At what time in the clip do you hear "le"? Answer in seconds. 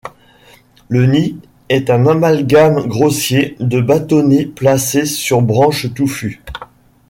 0.89-1.05